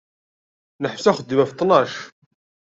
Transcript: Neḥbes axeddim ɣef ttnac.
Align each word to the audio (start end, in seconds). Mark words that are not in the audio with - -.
Neḥbes 0.81 1.05
axeddim 1.11 1.39
ɣef 1.41 1.51
ttnac. 1.53 1.93